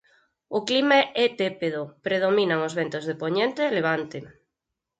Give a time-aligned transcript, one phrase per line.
[0.57, 4.19] O clima é tépedo; predominan os ventos de poñente e levante.